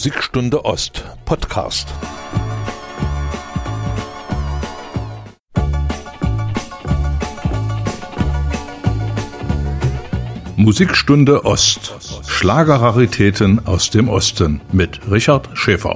[0.00, 1.86] Musikstunde Ost Podcast.
[10.56, 11.92] Musikstunde Ost.
[12.26, 15.92] Schlagerraritäten aus dem Osten mit Richard Schäfer.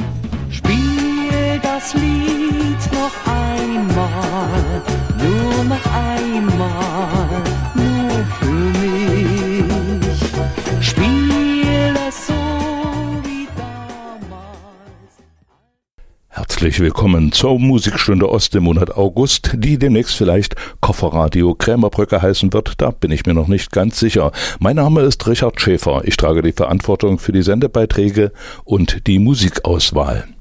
[16.65, 22.81] Herzlich willkommen zur Musikstunde Ost im Monat August, die demnächst vielleicht Kofferradio Krämerbrücke heißen wird.
[22.81, 24.33] Da bin ich mir noch nicht ganz sicher.
[24.61, 26.01] Mein Name ist Richard Schäfer.
[26.07, 28.33] Ich trage die Verantwortung für die Sendebeiträge
[28.65, 30.34] und die Musikauswahl.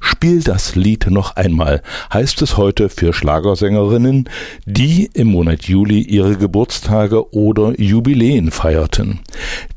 [0.00, 4.28] Spiel das Lied noch einmal, heißt es heute für Schlagersängerinnen,
[4.66, 9.20] die im Monat Juli ihre Geburtstage oder Jubiläen feierten.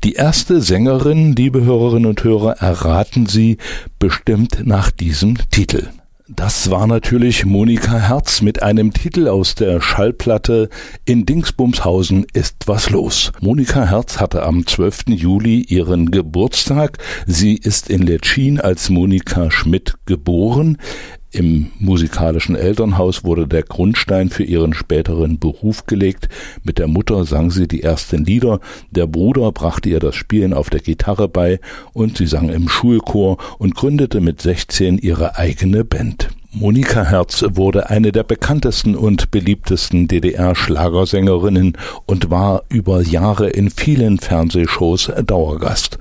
[0.04, 3.58] Die erste Sängerin, liebe Hörerinnen und Hörer, erraten Sie
[3.98, 5.88] bestimmt nach diesem Titel.
[6.28, 10.70] Das war natürlich Monika Herz mit einem Titel aus der Schallplatte
[11.04, 13.30] In Dingsbumshausen ist was los.
[13.40, 15.04] Monika Herz hatte am 12.
[15.10, 16.98] Juli ihren Geburtstag.
[17.28, 20.78] Sie ist in Letschin als Monika Schmidt geboren.
[21.32, 26.28] Im musikalischen Elternhaus wurde der Grundstein für ihren späteren Beruf gelegt.
[26.62, 28.60] Mit der Mutter sang sie die ersten Lieder,
[28.90, 31.60] der Bruder brachte ihr das Spielen auf der Gitarre bei
[31.92, 36.28] und sie sang im Schulchor und gründete mit 16 ihre eigene Band.
[36.52, 44.18] Monika Herz wurde eine der bekanntesten und beliebtesten DDR-Schlagersängerinnen und war über Jahre in vielen
[44.18, 45.98] Fernsehshows Dauergast.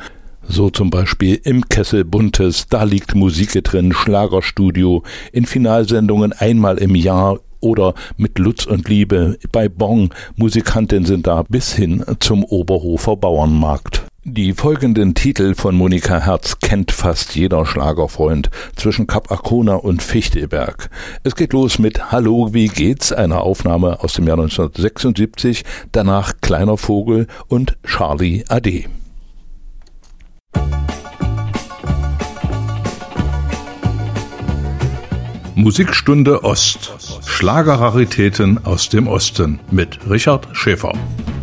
[0.47, 6.95] So zum Beispiel im Kessel Buntes, da liegt Musik drin, Schlagerstudio, in Finalsendungen einmal im
[6.95, 13.15] Jahr oder mit Lutz und Liebe bei Bong, Musikanten sind da bis hin zum Oberhofer
[13.15, 14.03] Bauernmarkt.
[14.23, 20.89] Die folgenden Titel von Monika Herz kennt fast jeder Schlagerfreund zwischen Kap Arkona und Fichtelberg.
[21.23, 23.11] Es geht los mit Hallo, wie geht's?
[23.11, 28.85] Einer Aufnahme aus dem Jahr 1976, danach Kleiner Vogel und Charlie Ade.
[35.55, 36.93] Musikstunde Ost.
[37.25, 40.91] Schlagerraritäten aus dem Osten mit Richard Schäfer.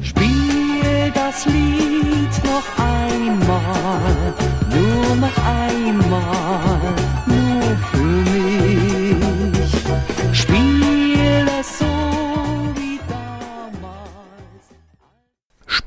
[0.03, 1.72] Spiel das Lied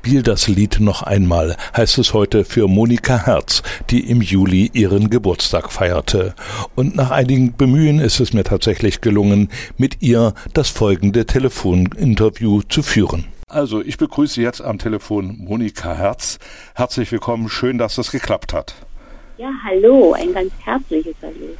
[0.06, 5.10] Spiel das Lied noch einmal, heißt es heute für Monika Herz, die im Juli ihren
[5.10, 6.36] Geburtstag feierte.
[6.76, 12.84] Und nach einigen Bemühen ist es mir tatsächlich gelungen, mit ihr das folgende Telefoninterview zu
[12.84, 13.24] führen.
[13.48, 16.38] Also, ich begrüße jetzt am Telefon Monika Herz.
[16.76, 18.76] Herzlich willkommen, schön, dass das geklappt hat.
[19.38, 21.56] Ja, hallo, ein ganz herzliches Hallo.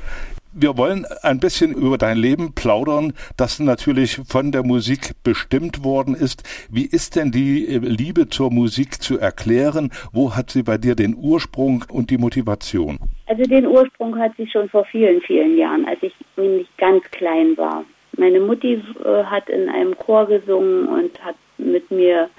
[0.59, 6.15] Wir wollen ein bisschen über dein Leben plaudern, das natürlich von der Musik bestimmt worden
[6.15, 6.45] ist.
[6.71, 9.91] Wie ist denn die äh, Liebe zur Musik zu erklären?
[10.15, 12.99] Wo hat sie bei dir den Ursprung und die Motivation?
[13.27, 17.55] Also den Ursprung hat sie schon vor vielen, vielen Jahren, als ich nämlich ganz klein
[17.59, 17.85] war.
[18.17, 22.31] Meine Mutti äh, hat in einem Chor gesungen und hat mit mir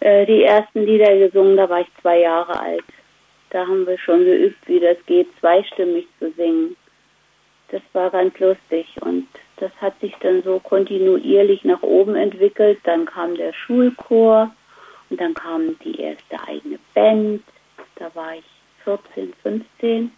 [0.00, 2.84] äh, die ersten Lieder gesungen, da war ich zwei Jahre alt.
[3.48, 6.76] Da haben wir schon geübt, wie das geht, zweistimmig zu singen.
[7.70, 12.78] Das war ganz lustig und das hat sich dann so kontinuierlich nach oben entwickelt.
[12.84, 14.50] Dann kam der Schulchor
[15.08, 17.42] und dann kam die erste eigene Band.
[17.96, 18.44] Da war ich
[18.84, 20.10] 14, 15.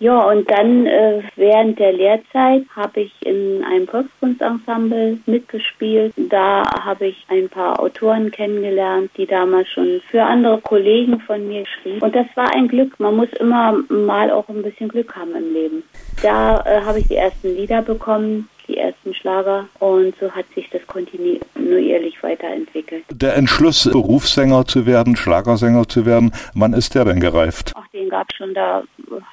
[0.00, 6.12] Ja, und dann äh, während der Lehrzeit habe ich in einem Volkskunstensemble mitgespielt.
[6.16, 11.64] Da habe ich ein paar Autoren kennengelernt, die damals schon für andere Kollegen von mir
[11.66, 12.00] schrieben.
[12.00, 13.00] Und das war ein Glück.
[13.00, 15.82] Man muss immer mal auch ein bisschen Glück haben im Leben.
[16.22, 20.68] Da äh, habe ich die ersten Lieder bekommen, die ersten Schlager und so hat sich
[20.70, 23.04] das kontinuierlich weiterentwickelt.
[23.10, 27.72] Der Entschluss, Berufssänger zu werden, Schlagersänger zu werden, wann ist der denn gereift?
[27.74, 28.82] Ach, den gab schon, da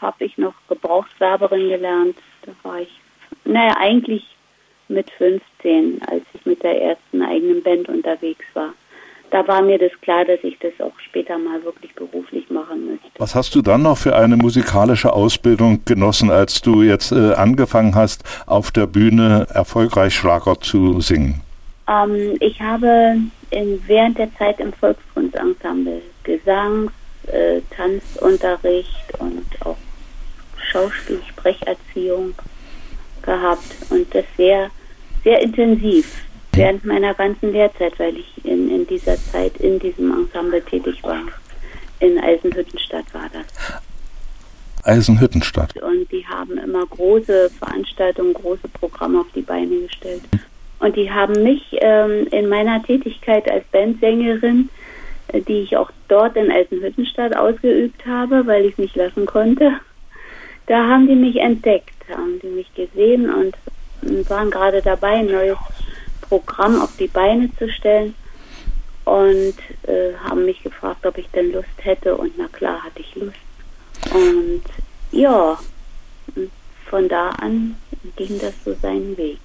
[0.01, 2.15] habe ich noch Gebrauchswerberin gelernt.
[2.43, 2.89] Da war ich,
[3.43, 4.23] naja, eigentlich
[4.87, 8.73] mit 15, als ich mit der ersten eigenen Band unterwegs war.
[9.31, 13.07] Da war mir das klar, dass ich das auch später mal wirklich beruflich machen möchte.
[13.17, 17.95] Was hast du dann noch für eine musikalische Ausbildung genossen, als du jetzt äh, angefangen
[17.95, 21.41] hast, auf der Bühne erfolgreich Schlager zu singen?
[21.87, 23.17] Ähm, ich habe
[23.51, 26.91] in, während der Zeit im Volkskunstensemble Gesangs-,
[27.27, 29.77] äh, Tanzunterricht und auch
[30.71, 32.33] Schauspiel, Sprecherziehung
[33.21, 34.69] gehabt und das sehr,
[35.23, 36.25] sehr intensiv
[36.57, 41.21] während meiner ganzen Lehrzeit, weil ich in, in dieser Zeit in diesem Ensemble tätig war.
[41.99, 43.81] In Eisenhüttenstadt war das.
[44.83, 45.75] Eisenhüttenstadt.
[45.81, 50.21] Und die haben immer große Veranstaltungen, große Programme auf die Beine gestellt.
[50.79, 54.69] Und die haben mich ähm, in meiner Tätigkeit als Bandsängerin,
[55.29, 59.71] äh, die ich auch dort in Eisenhüttenstadt ausgeübt habe, weil ich es nicht lassen konnte,
[60.67, 63.55] da haben die mich entdeckt, haben die mich gesehen und
[64.29, 65.57] waren gerade dabei, ein neues
[66.21, 68.15] Programm auf die Beine zu stellen
[69.05, 73.15] und äh, haben mich gefragt, ob ich denn Lust hätte und na klar hatte ich
[73.15, 73.37] Lust.
[74.13, 74.63] Und
[75.11, 75.57] ja,
[76.89, 77.75] von da an
[78.15, 79.39] ging das so seinen Weg.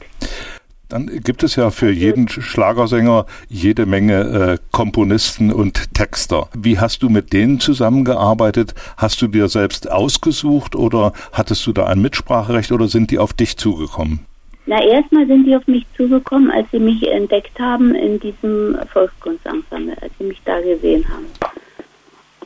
[0.89, 6.49] Dann gibt es ja für jeden Schlagersänger jede Menge äh, Komponisten und Texter.
[6.53, 8.75] Wie hast du mit denen zusammengearbeitet?
[8.97, 13.33] Hast du dir selbst ausgesucht oder hattest du da ein Mitspracherecht oder sind die auf
[13.33, 14.27] dich zugekommen?
[14.67, 19.97] Na, erstmal sind die auf mich zugekommen, als sie mich entdeckt haben in diesem Volkskunstensemble,
[20.01, 21.27] als sie mich da gesehen haben.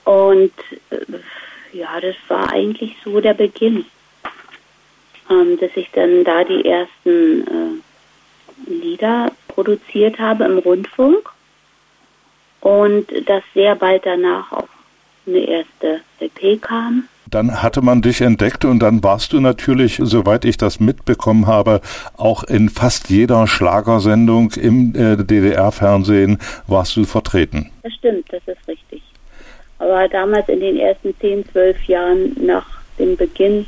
[0.05, 0.53] Und
[0.91, 3.85] äh, ja, das war eigentlich so der Beginn,
[5.31, 11.31] ähm, dass ich dann da die ersten äh, Lieder produziert habe im Rundfunk
[12.61, 14.69] und dass sehr bald danach auch
[15.27, 17.09] eine erste LP kam.
[17.31, 21.81] Dann hatte man dich entdeckt und dann warst du natürlich, soweit ich das mitbekommen habe,
[22.17, 27.71] auch in fast jeder Schlagersendung im äh, DDR-Fernsehen warst du vertreten.
[27.83, 29.03] Das stimmt, das ist richtig.
[29.79, 32.67] Aber damals in den ersten 10, 12 Jahren nach
[32.99, 33.67] dem Beginn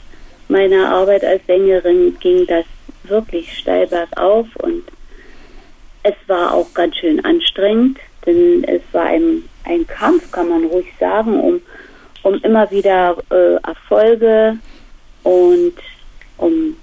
[0.49, 2.65] meiner Arbeit als Sängerin ging das
[3.05, 4.85] wirklich steil bergauf und
[6.03, 10.87] es war auch ganz schön anstrengend, denn es war ein, ein Kampf, kann man ruhig
[11.01, 11.61] sagen, um,
[12.27, 14.59] um immer wieder äh, Erfolge
[15.23, 15.75] und
[16.39, 16.77] um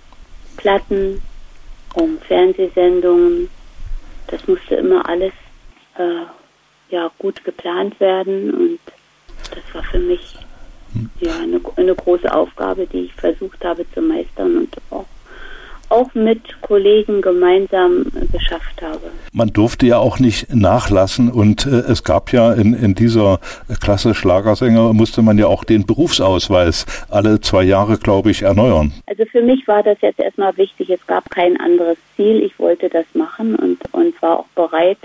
[0.56, 1.22] Platten,
[1.96, 3.50] um Fernsehsendungen.
[4.28, 5.34] Das musste immer alles
[5.98, 6.24] äh,
[6.94, 8.80] ja, gut geplant werden und
[9.54, 10.38] das war für mich
[11.20, 15.06] ja, eine, eine große Aufgabe, die ich versucht habe zu meistern und auch
[15.94, 19.12] auch mit Kollegen gemeinsam geschafft habe.
[19.32, 23.40] Man durfte ja auch nicht nachlassen und äh, es gab ja in, in dieser
[23.80, 28.92] Klasse Schlagersänger musste man ja auch den Berufsausweis alle zwei Jahre, glaube ich, erneuern.
[29.06, 30.90] Also für mich war das jetzt erstmal wichtig.
[30.90, 32.42] Es gab kein anderes Ziel.
[32.44, 34.98] Ich wollte das machen und, und war auch bereit,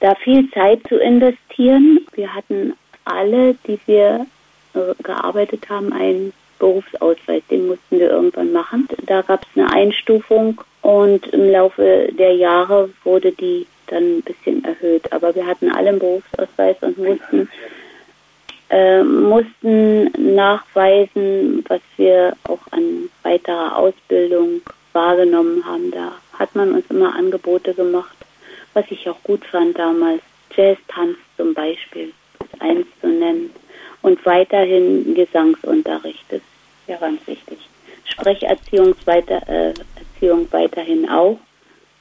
[0.00, 2.00] da viel Zeit zu investieren.
[2.14, 2.74] Wir hatten
[3.04, 4.26] alle, die wir
[4.74, 8.88] äh, gearbeitet haben, einen Berufsausweis, den mussten wir irgendwann machen.
[9.06, 14.64] Da gab es eine Einstufung und im Laufe der Jahre wurde die dann ein bisschen
[14.64, 15.12] erhöht.
[15.12, 17.48] Aber wir hatten alle einen Berufsausweis und mussten,
[18.70, 24.62] äh, mussten nachweisen, was wir auch an weiterer Ausbildung
[24.92, 25.90] wahrgenommen haben.
[25.90, 28.16] Da hat man uns immer Angebote gemacht,
[28.74, 30.22] was ich auch gut fand damals.
[30.54, 32.12] Jazz-Tanz zum Beispiel,
[32.58, 33.50] eins zu nennen.
[34.02, 36.24] Und weiterhin Gesangsunterricht.
[36.28, 36.40] Das
[36.86, 37.58] ja ganz wichtig.
[38.04, 41.38] Sprecherziehung weiter, äh, Erziehung weiterhin auch.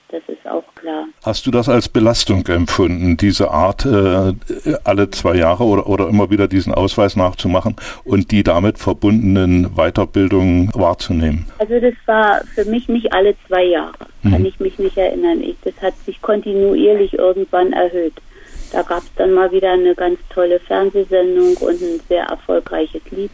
[0.09, 1.06] Das ist auch klar.
[1.24, 4.33] Hast du das als Belastung empfunden, diese Art, äh,
[4.83, 10.69] alle zwei Jahre oder, oder immer wieder diesen Ausweis nachzumachen und die damit verbundenen Weiterbildungen
[10.74, 11.45] wahrzunehmen?
[11.59, 13.94] Also das war für mich nicht alle zwei Jahre,
[14.24, 14.31] mhm.
[14.31, 15.42] kann ich mich nicht erinnern.
[15.42, 18.15] Ich, das hat sich kontinuierlich irgendwann erhöht.
[18.71, 23.31] Da gab es dann mal wieder eine ganz tolle Fernsehsendung und ein sehr erfolgreiches Lied.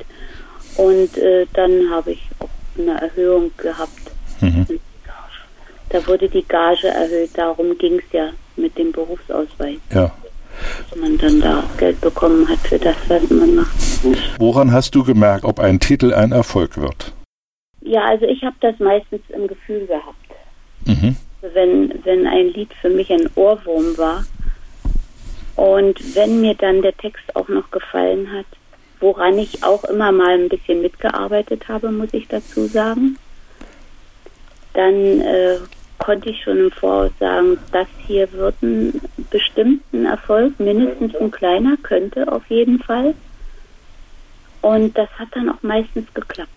[0.78, 4.12] Und äh, dann habe ich auch eine Erhöhung gehabt.
[4.42, 4.66] Mhm.
[5.90, 9.78] Da wurde die Gage erhöht, darum ging es ja mit dem Berufsausweis.
[9.94, 10.12] Ja.
[10.90, 13.72] Dass man dann da auch Geld bekommen hat für das, was man macht.
[14.40, 17.14] Woran hast du gemerkt, ob ein Titel ein Erfolg wird?
[17.82, 20.16] Ja, also ich habe das meistens im Gefühl gehabt.
[20.86, 21.16] Mhm.
[21.54, 24.26] Wenn, wenn ein Lied für mich ein Ohrwurm war
[25.58, 28.46] und wenn mir dann der Text auch noch gefallen hat,
[29.00, 33.18] woran ich auch immer mal ein bisschen mitgearbeitet habe, muss ich dazu sagen.
[34.74, 35.58] Dann äh,
[35.98, 41.76] konnte ich schon im Voraus sagen, das hier wird einen bestimmten Erfolg, mindestens ein kleiner,
[41.82, 43.16] könnte auf jeden Fall.
[44.62, 46.52] Und das hat dann auch meistens geklappt.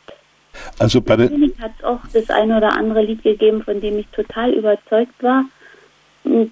[0.78, 4.08] Also bei der hat es auch das eine oder andere Lied gegeben, von dem ich
[4.08, 5.44] total überzeugt war.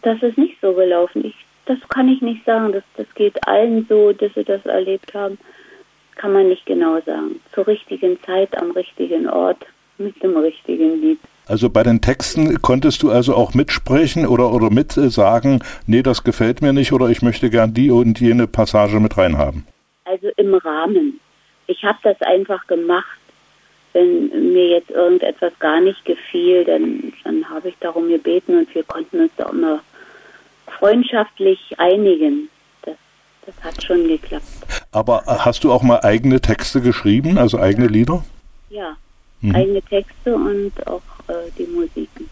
[0.03, 1.27] Das ist nicht so gelaufen.
[1.27, 1.35] Ich,
[1.69, 2.73] das kann ich nicht sagen.
[2.73, 5.39] Das, das geht allen so, dass sie das erlebt haben
[6.19, 7.41] kann man nicht genau sagen.
[7.55, 9.65] Zur richtigen Zeit, am richtigen Ort,
[9.97, 11.19] mit dem richtigen Lied.
[11.47, 16.23] Also bei den Texten konntest du also auch mitsprechen oder, oder mit sagen, nee, das
[16.23, 19.67] gefällt mir nicht oder ich möchte gern die und jene Passage mit reinhaben?
[20.05, 21.21] Also im Rahmen.
[21.67, 23.19] Ich habe das einfach gemacht.
[23.95, 28.83] Wenn mir jetzt irgendetwas gar nicht gefiel, dann, dann habe ich darum gebeten und wir
[28.83, 29.81] konnten uns da immer
[30.79, 32.49] freundschaftlich einigen.
[32.83, 32.97] Das,
[33.47, 34.45] das hat schon geklappt.
[34.93, 38.25] Aber hast du auch mal eigene Texte geschrieben, also eigene Lieder?
[38.71, 38.97] Ja,
[39.41, 39.55] mhm.
[39.55, 42.29] eigene Texte und auch äh, die Musiken.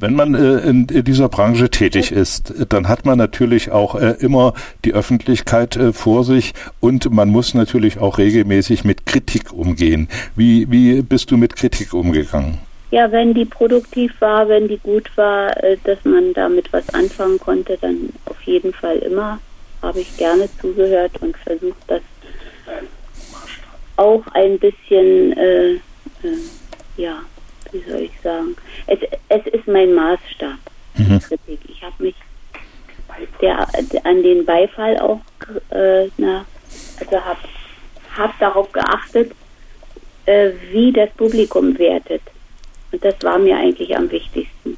[0.00, 4.14] Wenn man äh, in, in, dieser Branche tätig ist, dann hat man natürlich auch äh,
[4.18, 4.54] immer
[4.86, 10.08] die Öffentlichkeit äh, vor sich und man muss natürlich auch regelmäßig mit Kritik umgehen.
[10.34, 12.58] Wie, wie bist du mit Kritik umgegangen?
[12.90, 17.38] Ja, wenn die produktiv war, wenn die gut war, äh, dass man damit was anfangen
[17.38, 19.38] konnte, dann auf jeden Fall immer
[19.82, 22.02] habe ich gerne zugehört und versucht, das
[23.96, 25.80] auch ein bisschen, äh, äh,
[26.96, 27.20] ja,
[27.70, 28.56] wie soll ich sagen,
[28.86, 30.58] es, es ist mein Maßstab,
[30.96, 31.20] mhm.
[31.20, 31.60] Kritik.
[31.68, 32.14] Ich habe mich
[33.42, 33.66] der,
[34.04, 35.20] an den Beifall auch,
[35.70, 36.46] äh, na,
[36.98, 37.40] also habe
[38.16, 39.32] hab darauf geachtet,
[40.24, 42.19] äh, wie das Publikum wertet.
[43.00, 44.76] Das war mir eigentlich am wichtigsten.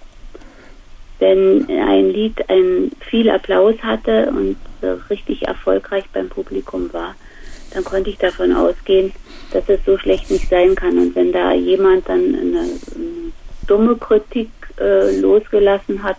[1.19, 7.15] Wenn ein Lied ein viel Applaus hatte und äh, richtig erfolgreich beim Publikum war,
[7.73, 9.13] dann konnte ich davon ausgehen,
[9.53, 10.99] dass es so schlecht nicht sein kann.
[10.99, 13.33] Und wenn da jemand dann eine, eine
[13.67, 14.51] dumme Kritik
[14.81, 16.19] äh, losgelassen hat,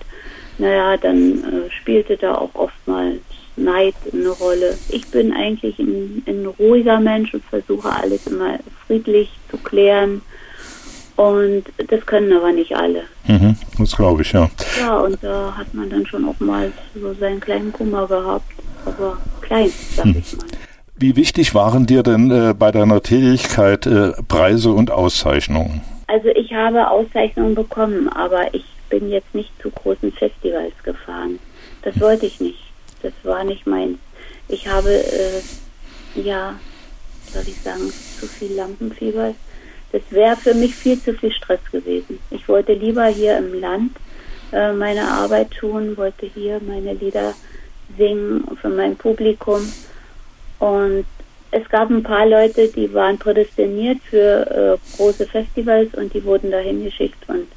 [0.57, 3.19] naja, dann äh, spielte da auch oftmals
[3.55, 4.77] Neid eine Rolle.
[4.89, 10.21] Ich bin eigentlich ein, ein ruhiger Mensch und versuche alles immer friedlich zu klären.
[11.15, 13.03] Und das können aber nicht alle.
[13.27, 14.49] Mhm, das glaube ich, ja.
[14.79, 18.51] Ja, und da hat man dann schon auch mal so seinen kleinen Kummer gehabt.
[18.85, 20.17] Aber klein, sag mhm.
[20.17, 20.45] ich mal.
[20.95, 25.81] Wie wichtig waren dir denn äh, bei deiner Tätigkeit äh, Preise und Auszeichnungen?
[26.07, 31.39] Also ich habe Auszeichnungen bekommen, aber ich bin jetzt nicht zu großen Festivals gefahren.
[31.81, 32.59] Das wollte ich nicht.
[33.01, 33.97] Das war nicht mein.
[34.47, 36.53] Ich habe, äh, ja,
[37.31, 39.33] soll ich sagen, zu viel Lampenfieber.
[39.93, 42.19] Das wäre für mich viel zu viel Stress gewesen.
[42.31, 43.91] Ich wollte lieber hier im Land
[44.51, 47.35] äh, meine Arbeit tun, wollte hier meine Lieder
[47.95, 49.71] singen für mein Publikum
[50.57, 51.05] und
[51.51, 56.49] es gab ein paar Leute, die waren prädestiniert für äh, große Festivals und die wurden
[56.49, 57.47] dahin geschickt und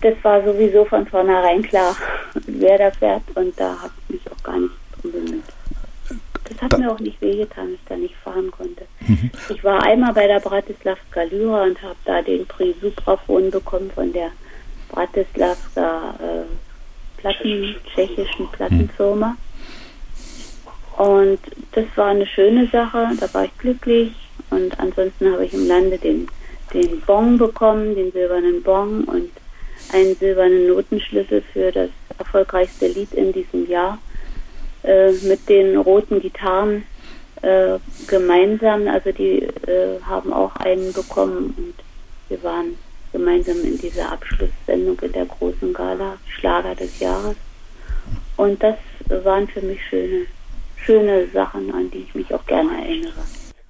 [0.00, 1.94] das war sowieso von vornherein klar,
[2.46, 5.53] wer da fährt und da habe ich mich auch gar nicht drum bemüht.
[6.44, 8.84] Das hat da mir auch nicht wehgetan, dass ich da nicht fahren konnte.
[9.00, 9.30] Mhm.
[9.48, 14.12] Ich war einmal bei der Bratislavska Lyra und habe da den Prix Supraphon bekommen von
[14.12, 14.30] der
[14.90, 19.28] Bratislavska äh, Platten, tschechischen Plattenfirma.
[19.28, 21.04] Mhm.
[21.04, 21.40] Und
[21.72, 24.12] das war eine schöne Sache, da war ich glücklich.
[24.50, 26.28] Und ansonsten habe ich im Lande den,
[26.72, 29.30] den Bon bekommen, den silbernen Bon und
[29.92, 33.98] einen silbernen Notenschlüssel für das erfolgreichste Lied in diesem Jahr
[34.84, 36.84] äh, mit den roten Gitarren
[37.42, 38.86] äh, gemeinsam.
[38.88, 41.74] Also die äh, haben auch einen bekommen und
[42.28, 42.76] wir waren
[43.12, 47.36] gemeinsam in dieser Abschlusssendung in der großen Gala Schlager des Jahres.
[48.36, 48.76] Und das
[49.08, 50.26] waren für mich schöne
[50.84, 53.12] schöne Sachen, an die ich mich auch gerne erinnere.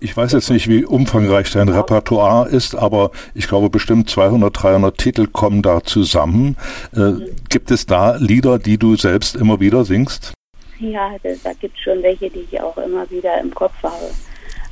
[0.01, 4.99] Ich weiß jetzt nicht, wie umfangreich dein Repertoire ist, aber ich glaube bestimmt 200, 300
[4.99, 6.57] Titel kommen da zusammen.
[6.95, 10.35] Äh, gibt es da Lieder, die du selbst immer wieder singst?
[10.79, 14.11] Ja, das, da gibt es schon welche, die ich auch immer wieder im Kopf habe.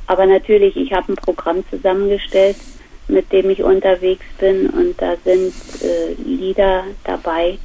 [0.07, 2.57] Aber natürlich, ich habe ein Programm zusammengestellt,
[3.07, 7.57] mit dem ich unterwegs bin und da sind äh, Lieder dabei,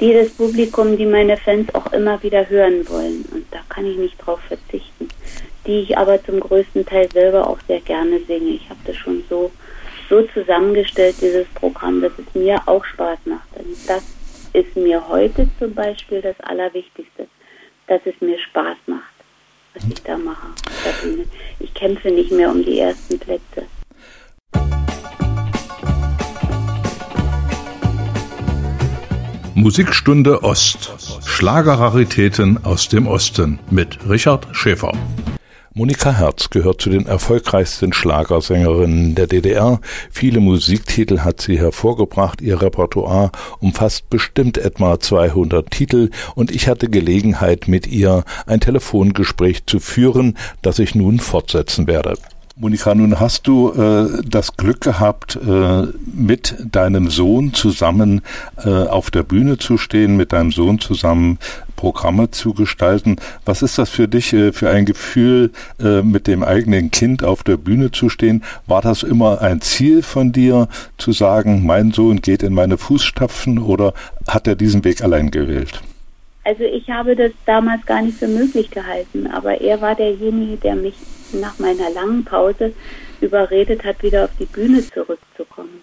[0.00, 3.24] die das Publikum, die meine Fans auch immer wieder hören wollen.
[3.32, 5.08] Und da kann ich nicht drauf verzichten.
[5.66, 8.50] Die ich aber zum größten Teil selber auch sehr gerne singe.
[8.50, 9.50] Ich habe das schon so,
[10.08, 13.48] so zusammengestellt, dieses Programm, dass es mir auch Spaß macht.
[13.56, 14.02] Und das
[14.52, 17.26] ist mir heute zum Beispiel das Allerwichtigste,
[17.86, 19.14] dass es mir Spaß macht,
[19.74, 20.48] was ich da mache.
[21.60, 23.66] Ich kämpfe nicht mehr um die ersten Plätze.
[29.54, 30.92] Musikstunde Ost.
[31.26, 34.92] Schlagerraritäten aus dem Osten mit Richard Schäfer.
[35.76, 39.80] Monika Herz gehört zu den erfolgreichsten Schlagersängerinnen der DDR.
[40.08, 42.40] Viele Musiktitel hat sie hervorgebracht.
[42.40, 49.66] Ihr Repertoire umfasst bestimmt etwa 200 Titel und ich hatte Gelegenheit mit ihr ein Telefongespräch
[49.66, 52.18] zu führen, das ich nun fortsetzen werde.
[52.56, 58.22] Monika, nun hast du äh, das Glück gehabt, äh, mit deinem Sohn zusammen
[58.64, 61.40] äh, auf der Bühne zu stehen, mit deinem Sohn zusammen
[61.74, 63.16] Programme zu gestalten.
[63.44, 67.42] Was ist das für dich äh, für ein Gefühl, äh, mit dem eigenen Kind auf
[67.42, 68.44] der Bühne zu stehen?
[68.68, 73.58] War das immer ein Ziel von dir, zu sagen, mein Sohn geht in meine Fußstapfen
[73.58, 73.94] oder
[74.28, 75.82] hat er diesen Weg allein gewählt?
[76.44, 80.74] Also ich habe das damals gar nicht für möglich gehalten, aber er war derjenige, der
[80.74, 80.94] mich
[81.32, 82.74] nach meiner langen Pause
[83.22, 85.82] überredet hat, wieder auf die Bühne zurückzukommen.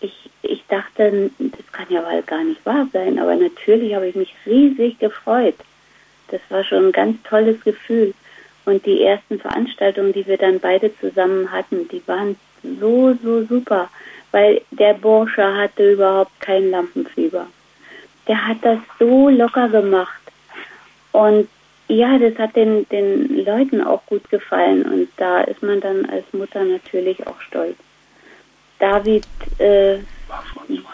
[0.00, 4.14] Ich, ich dachte, das kann ja wohl gar nicht wahr sein, aber natürlich habe ich
[4.14, 5.56] mich riesig gefreut.
[6.28, 8.12] das war schon ein ganz tolles Gefühl.
[8.66, 12.36] Und die ersten Veranstaltungen, die wir dann beide zusammen hatten, die waren
[12.78, 13.88] so, so super,
[14.30, 17.46] weil der Bursche hatte überhaupt kein Lampenfieber.
[18.28, 20.20] Der hat das so locker gemacht.
[21.12, 21.48] Und
[21.88, 26.24] ja, das hat den, den Leuten auch gut gefallen und da ist man dann als
[26.32, 27.76] Mutter natürlich auch stolz.
[28.78, 29.26] David
[29.58, 29.96] äh,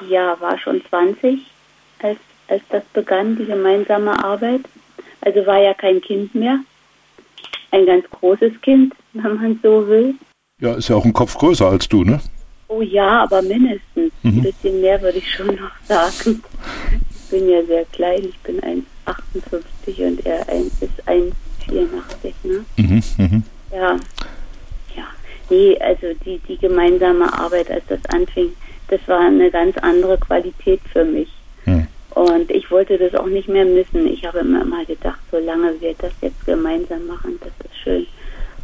[0.09, 1.41] ja, war schon 20,
[2.01, 4.61] als, als das begann, die gemeinsame Arbeit.
[5.21, 6.61] Also war ja kein Kind mehr.
[7.73, 10.15] Ein ganz großes Kind, wenn man so will.
[10.61, 12.21] Ja, ist ja auch ein Kopf größer als du, ne?
[12.69, 14.13] Oh ja, aber mindestens.
[14.23, 14.39] Mhm.
[14.39, 16.43] Ein bisschen mehr würde ich schon noch sagen.
[17.35, 21.33] Ich bin ja sehr klein, ich bin 1,58 und er ist 1,84.
[22.45, 22.65] Ne?
[22.77, 23.43] Mhm, mh.
[23.73, 23.97] Ja,
[24.95, 25.07] ja.
[25.51, 28.53] Nee, also die, die gemeinsame Arbeit, als das anfing,
[28.87, 31.29] das war eine ganz andere Qualität für mich.
[31.65, 31.89] Mhm.
[32.11, 34.07] Und ich wollte das auch nicht mehr missen.
[34.07, 38.07] Ich habe immer mal gedacht, solange wir das jetzt gemeinsam machen, das ist schön.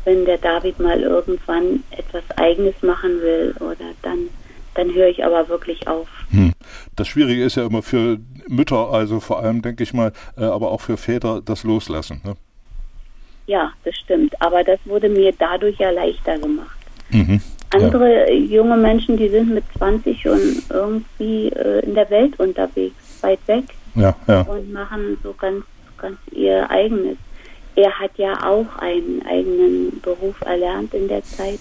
[0.04, 4.28] Wenn der David mal irgendwann etwas Eigenes machen will, oder dann,
[4.76, 6.06] dann höre ich aber wirklich auf.
[6.96, 8.18] Das Schwierige ist ja immer für
[8.48, 12.20] Mütter, also vor allem denke ich mal, äh, aber auch für Väter, das Loslassen.
[12.24, 12.34] Ne?
[13.46, 14.40] Ja, das stimmt.
[14.40, 16.78] Aber das wurde mir dadurch ja leichter gemacht.
[17.10, 17.40] Mhm.
[17.70, 18.34] Andere ja.
[18.34, 23.64] junge Menschen, die sind mit 20 schon irgendwie äh, in der Welt unterwegs, weit weg.
[23.94, 24.42] Ja, ja.
[24.42, 25.64] Und machen so ganz,
[25.98, 27.16] ganz ihr eigenes.
[27.76, 31.58] Er hat ja auch einen eigenen Beruf erlernt in der Zeit.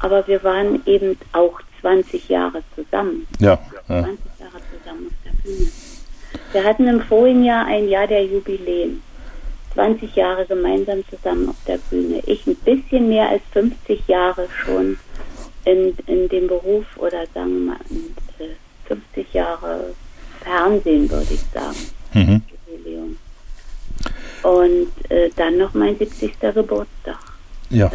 [0.00, 3.26] Aber wir waren eben auch 20 Jahre zusammen.
[3.38, 3.58] Ja.
[3.86, 5.39] 20 Jahre zusammen auf der Bühne.
[6.52, 9.02] Wir hatten im vorigen Jahr ein Jahr der Jubiläen.
[9.74, 12.20] 20 Jahre gemeinsam zusammen auf der Bühne.
[12.26, 14.98] Ich ein bisschen mehr als 50 Jahre schon
[15.64, 17.78] in, in dem Beruf oder sagen wir mal
[18.86, 19.94] 50 Jahre
[20.42, 21.76] Fernsehen, würde ich sagen.
[22.14, 22.42] Mhm.
[22.66, 23.16] Jubiläum.
[24.42, 26.32] Und äh, dann noch mein 70.
[26.40, 27.18] Geburtstag.
[27.68, 27.90] Ja.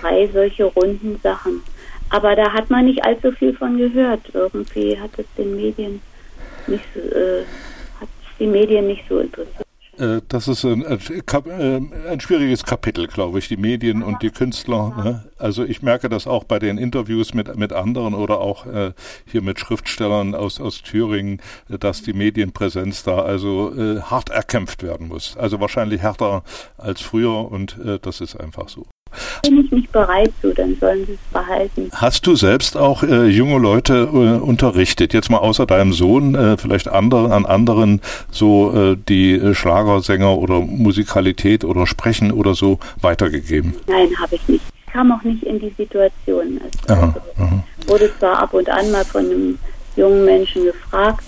[0.00, 1.62] drei solche runden Sachen.
[2.08, 4.22] Aber da hat man nicht allzu viel von gehört.
[4.32, 6.00] Irgendwie hat es den Medien
[6.68, 7.42] nicht äh,
[8.00, 9.64] hat die Medien nicht so interessiert.
[9.98, 14.94] Äh, das ist ein, ein, ein, schwieriges Kapitel, glaube ich, die Medien und die Künstler.
[14.96, 15.24] Ne?
[15.38, 18.92] Also ich merke das auch bei den Interviews mit, mit anderen oder auch äh,
[19.26, 25.08] hier mit Schriftstellern aus, aus Thüringen, dass die Medienpräsenz da also äh, hart erkämpft werden
[25.08, 25.36] muss.
[25.36, 26.42] Also wahrscheinlich härter
[26.76, 28.86] als früher und äh, das ist einfach so
[29.42, 31.90] bin ich nicht bereit zu, dann sollen sie es behalten.
[31.92, 35.12] Hast du selbst auch äh, junge Leute äh, unterrichtet?
[35.12, 38.00] Jetzt mal außer deinem Sohn, äh, vielleicht andere, an anderen,
[38.30, 43.74] so äh, die äh, Schlagersänger oder Musikalität oder Sprechen oder so weitergegeben?
[43.86, 44.64] Nein, habe ich nicht.
[44.86, 46.60] Ich kam auch nicht in die Situation.
[46.62, 47.64] Also, aha, aha.
[47.86, 49.58] Wurde zwar ab und an mal von einem
[49.96, 51.24] jungen Menschen gefragt,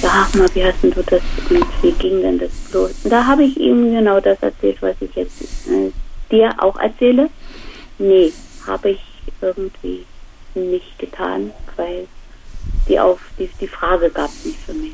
[0.00, 2.92] sag mal, wie hast du das und wie ging denn das los?
[3.04, 5.90] Und da habe ich ihm genau das erzählt, was ich jetzt äh,
[6.30, 7.28] dir auch erzähle?
[7.98, 8.32] Nee,
[8.66, 9.00] habe ich
[9.40, 10.04] irgendwie
[10.54, 12.06] nicht getan, weil
[12.88, 14.92] die, auf, die, die Frage gab es nicht für mich.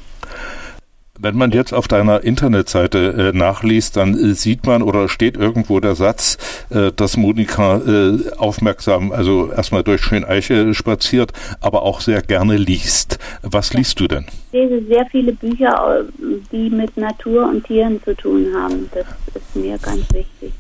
[1.18, 5.80] Wenn man jetzt auf deiner Internetseite äh, nachliest, dann äh, sieht man oder steht irgendwo
[5.80, 6.36] der Satz,
[6.68, 13.18] äh, dass Monika äh, aufmerksam, also erstmal durch Schöneiche spaziert, aber auch sehr gerne liest.
[13.42, 14.26] Was liest du denn?
[14.52, 16.04] Ich lese sehr viele Bücher, äh,
[16.52, 18.90] die mit Natur und Tieren zu tun haben.
[18.92, 20.52] Das ist mir ganz wichtig.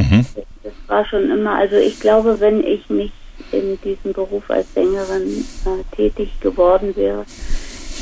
[0.00, 0.26] Mhm.
[0.62, 3.12] Das war schon immer, also ich glaube, wenn ich nicht
[3.52, 7.24] in diesem Beruf als Sängerin äh, tätig geworden wäre,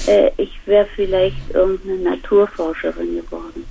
[0.07, 3.65] äh, ich wäre vielleicht irgendeine Naturforscherin geworden.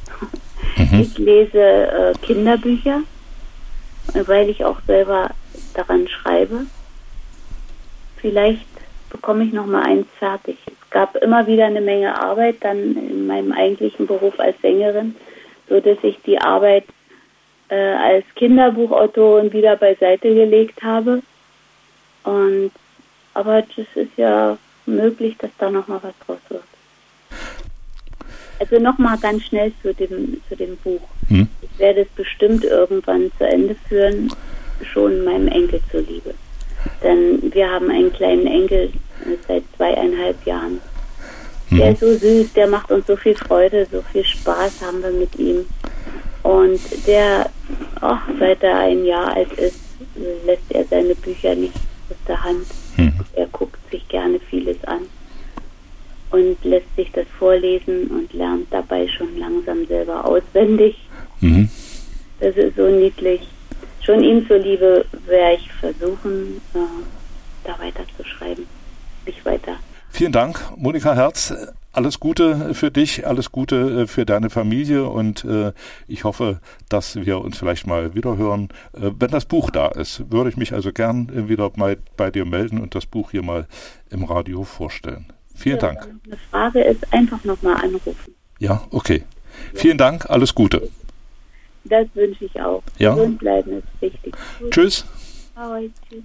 [0.78, 1.00] Mhm.
[1.00, 3.02] Ich lese äh, Kinderbücher,
[4.26, 5.30] weil ich auch selber
[5.74, 6.66] daran schreibe.
[8.18, 8.66] Vielleicht
[9.10, 10.58] bekomme ich noch mal eins fertig.
[10.68, 15.16] Es gab immer wieder eine Menge Arbeit dann in meinem eigentlichen Beruf als Sängerin,
[15.70, 16.86] so dass ich die Arbeit
[17.70, 21.22] äh, als Kinderbuchautorin wieder beiseite gelegt habe.
[22.24, 22.72] Und
[23.34, 26.64] aber es ist ja möglich, dass da noch mal was draus wird.
[28.60, 31.02] Also noch mal ganz schnell zu dem zu dem Buch.
[31.28, 31.48] Hm.
[31.62, 34.34] Ich werde es bestimmt irgendwann zu Ende führen,
[34.82, 36.34] schon meinem Enkel zuliebe.
[37.04, 38.92] Denn wir haben einen kleinen Enkel
[39.26, 40.82] äh, seit zweieinhalb Jahren.
[41.70, 41.78] Hm.
[41.78, 45.12] Der ist so süß, der macht uns so viel Freude, so viel Spaß haben wir
[45.12, 45.68] mit ihm.
[46.48, 47.50] Und der,
[48.02, 49.82] oh, seit er ein Jahr alt ist,
[50.46, 51.76] lässt er seine Bücher nicht
[52.10, 52.66] aus der Hand.
[52.96, 53.20] Mhm.
[53.34, 55.02] Er guckt sich gerne vieles an
[56.32, 60.96] und lässt sich das vorlesen und lernt dabei schon langsam selber auswendig.
[61.42, 61.70] Mhm.
[62.40, 63.42] Das ist so niedlich.
[64.02, 66.80] Schon ihm zuliebe werde ich versuchen, äh,
[67.66, 68.66] da weiter zu schreiben,
[69.26, 69.74] mich weiter.
[70.12, 71.54] Vielen Dank, Monika Herz
[71.98, 75.74] alles Gute für dich, alles Gute äh, für deine Familie und äh,
[76.08, 78.70] ich hoffe, dass wir uns vielleicht mal wieder hören.
[78.94, 82.30] Äh, wenn das Buch da ist, würde ich mich also gern äh, wieder mal bei
[82.30, 83.66] dir melden und das Buch hier mal
[84.12, 85.26] im Radio vorstellen.
[85.56, 86.08] Vielen ja, Dank.
[86.26, 88.36] Eine Frage ist, einfach nochmal anrufen.
[88.60, 89.24] Ja, okay.
[89.74, 89.80] Ja.
[89.80, 90.88] Vielen Dank, alles Gute.
[91.86, 92.84] Das wünsche ich auch.
[93.00, 93.16] Ja.
[93.16, 94.36] Gesund bleiben ist wichtig.
[94.60, 94.72] Gut.
[94.72, 95.06] Tschüss.
[95.56, 96.24] Ahoi, tschüss.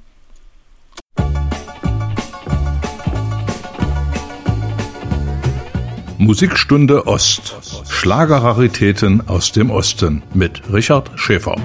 [6.22, 7.56] Musikstunde Ost.
[7.88, 11.56] Schlagerraritäten aus dem Osten mit Richard Schäfer.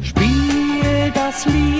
[0.00, 1.75] Spiel das Lied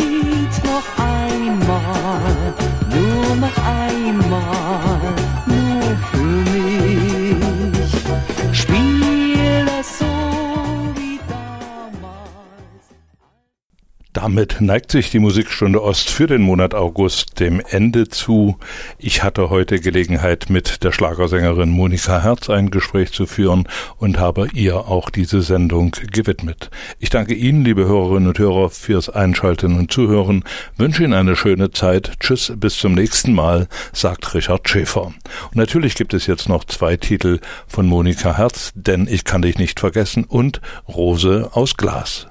[14.27, 18.57] Damit neigt sich die Musikstunde Ost für den Monat August dem Ende zu.
[18.99, 24.49] Ich hatte heute Gelegenheit, mit der Schlagersängerin Monika Herz ein Gespräch zu führen und habe
[24.53, 26.73] ihr auch diese Sendung gewidmet.
[26.99, 30.43] Ich danke Ihnen, liebe Hörerinnen und Hörer, fürs Einschalten und Zuhören,
[30.77, 32.15] wünsche Ihnen eine schöne Zeit.
[32.19, 35.03] Tschüss, bis zum nächsten Mal, sagt Richard Schäfer.
[35.05, 39.57] Und natürlich gibt es jetzt noch zwei Titel von Monika Herz, denn ich kann dich
[39.59, 42.27] nicht vergessen und Rose aus Glas.